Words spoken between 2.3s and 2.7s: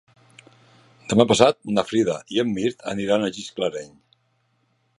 i en